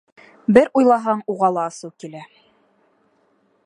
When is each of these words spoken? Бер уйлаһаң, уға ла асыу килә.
Бер 0.57 0.71
уйлаһаң, 0.81 1.21
уға 1.35 1.51
ла 1.59 1.67
асыу 1.73 1.93
килә. 2.05 2.25